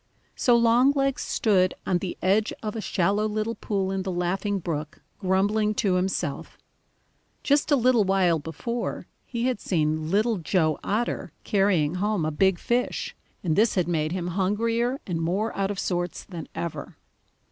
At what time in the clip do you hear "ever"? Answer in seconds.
16.55-16.97